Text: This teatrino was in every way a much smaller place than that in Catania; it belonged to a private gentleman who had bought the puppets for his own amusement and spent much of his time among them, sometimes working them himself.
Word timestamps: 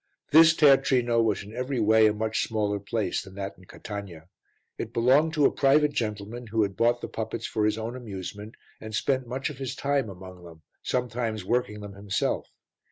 This 0.31 0.55
teatrino 0.55 1.21
was 1.23 1.43
in 1.43 1.53
every 1.55 1.79
way 1.79 2.07
a 2.07 2.11
much 2.13 2.47
smaller 2.47 2.79
place 2.79 3.21
than 3.21 3.35
that 3.35 3.55
in 3.59 3.65
Catania; 3.65 4.29
it 4.75 4.93
belonged 4.93 5.35
to 5.35 5.45
a 5.45 5.51
private 5.51 5.91
gentleman 5.93 6.47
who 6.47 6.63
had 6.63 6.75
bought 6.75 7.01
the 7.01 7.07
puppets 7.07 7.45
for 7.45 7.63
his 7.65 7.77
own 7.77 7.95
amusement 7.95 8.55
and 8.79 8.95
spent 8.95 9.27
much 9.27 9.51
of 9.51 9.59
his 9.59 9.75
time 9.75 10.09
among 10.09 10.43
them, 10.43 10.63
sometimes 10.81 11.45
working 11.45 11.81
them 11.81 11.93
himself. 11.93 12.47